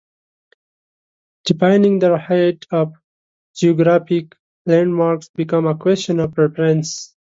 [1.45, 2.93] Defining the height of
[3.53, 4.35] geographic
[4.65, 7.15] landmarks becomes a question of reference.